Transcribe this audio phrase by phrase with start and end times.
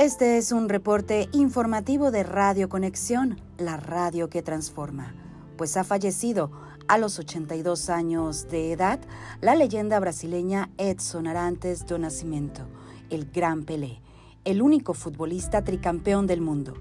[0.00, 5.14] Este es un reporte informativo de Radio Conexión, la radio que transforma,
[5.58, 6.50] pues ha fallecido
[6.88, 8.98] a los 82 años de edad
[9.42, 12.62] la leyenda brasileña Edson Arantes do Nascimento,
[13.10, 14.00] el Gran Pelé,
[14.46, 16.72] el único futbolista tricampeón del mundo,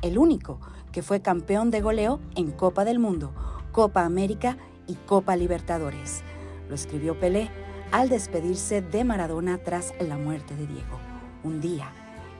[0.00, 0.60] el único
[0.92, 3.34] que fue campeón de goleo en Copa del Mundo,
[3.72, 4.56] Copa América
[4.86, 6.22] y Copa Libertadores.
[6.68, 7.50] Lo escribió Pelé
[7.90, 11.00] al despedirse de Maradona tras la muerte de Diego.
[11.42, 11.92] Un día,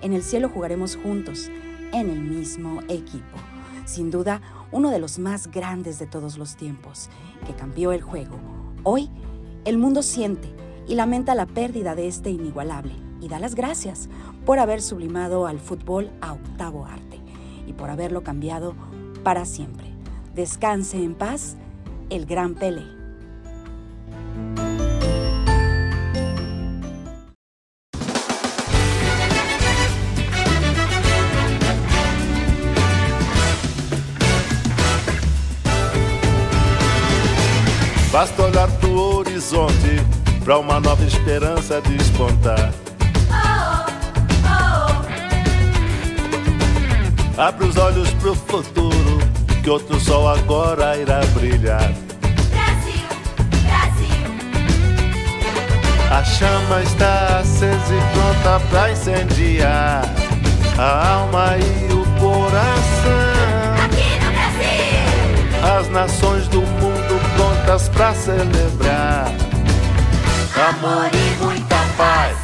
[0.03, 1.51] en el cielo jugaremos juntos,
[1.93, 3.37] en el mismo equipo.
[3.85, 7.09] Sin duda, uno de los más grandes de todos los tiempos,
[7.47, 8.39] que cambió el juego.
[8.83, 9.11] Hoy,
[9.65, 10.49] el mundo siente
[10.87, 14.09] y lamenta la pérdida de este inigualable y da las gracias
[14.45, 17.21] por haber sublimado al fútbol a octavo arte
[17.67, 18.75] y por haberlo cambiado
[19.23, 19.87] para siempre.
[20.35, 21.57] Descanse en paz
[22.11, 22.98] el gran Pelé.
[38.11, 40.03] Basta olhar pro horizonte
[40.43, 42.73] pra uma nova esperança despontar.
[47.37, 49.19] Abre os olhos pro futuro,
[49.63, 51.93] que outro sol agora irá brilhar.
[52.51, 53.09] Brasil,
[53.63, 54.27] Brasil.
[56.11, 60.03] A chama está acesa e pronta pra incendiar
[60.77, 63.85] a alma e o coração.
[63.85, 65.79] Aqui no Brasil.
[65.79, 66.28] As nações
[68.09, 69.35] pra celebrar.
[70.57, 72.37] Amor e muita paz,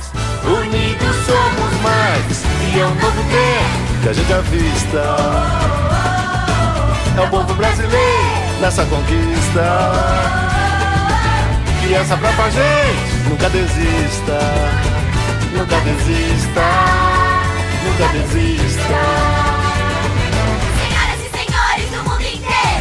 [0.45, 2.45] unidos somos mais.
[2.75, 4.98] E é um novo tempo que a gente avista.
[7.17, 9.92] É o povo brasileiro nessa conquista.
[11.89, 14.39] E essa própria gente nunca desista.
[15.57, 16.62] Nunca desista.
[17.85, 19.44] Nunca desista.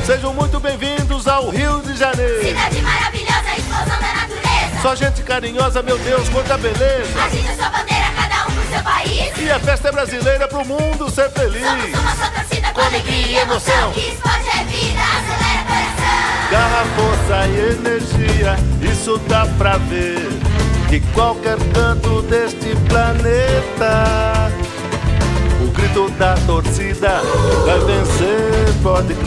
[0.05, 2.45] Sejam muito bem-vindos ao Rio de Janeiro.
[2.45, 4.81] Cidade maravilhosa, explosão da natureza.
[4.81, 7.23] Só gente carinhosa, meu Deus, quanta beleza.
[7.23, 9.31] Agita sua bandeira, cada um pro seu país.
[9.37, 11.63] E a festa é brasileira pro mundo ser feliz.
[11.63, 13.91] Somos uma só torcida com Com alegria e emoção.
[13.93, 16.51] Que esporte é vida, acelera coração.
[16.51, 18.57] Garra, força e energia,
[18.91, 20.27] isso dá pra ver.
[20.89, 24.51] De qualquer canto deste planeta,
[25.61, 27.21] o grito da torcida
[27.65, 29.22] vai vencer, pode.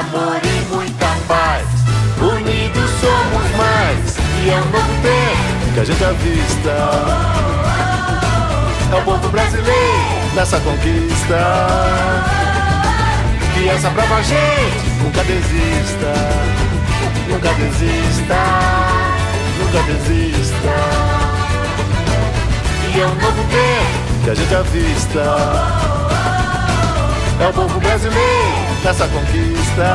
[0.00, 1.66] Amor e muita paz,
[2.18, 4.16] unidos somos mais.
[4.42, 6.70] E é um novo tempo que a gente avista.
[8.90, 11.36] É o povo brasileiro nessa conquista.
[13.58, 16.14] E essa brava gente nunca desista,
[17.28, 18.40] nunca desista,
[19.58, 20.76] nunca desista.
[22.94, 25.20] E é um novo tempo que a gente avista.
[27.38, 28.39] É o povo brasileiro
[28.90, 29.86] nessa conquista.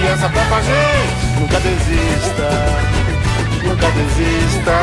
[0.00, 2.48] E essa brava gente nunca desista,
[3.62, 4.78] nunca desista,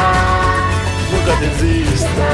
[1.11, 2.27] nunca desista.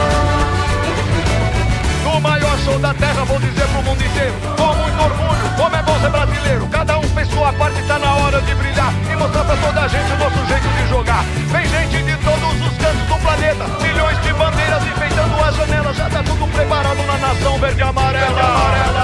[2.03, 5.81] No maior show da terra, vou dizer pro mundo inteiro Com muito orgulho, como é
[5.81, 9.44] bom ser brasileiro Cada um fez sua parte, tá na hora de brilhar E mostrar
[9.46, 13.07] pra toda a gente o nosso jeito de jogar Vem gente de todos os cantos
[13.07, 17.81] do planeta Milhões de bandeiras enfeitando as janelas Já tá tudo preparado na nação verde
[17.81, 19.03] amarela, verde amarela.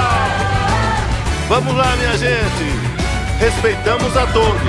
[1.49, 2.89] Vamos lá, minha gente.
[3.39, 4.61] Respeitamos a todos,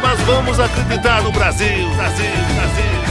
[0.00, 3.07] mas vamos acreditar no Brasil, Brasil, Brasil.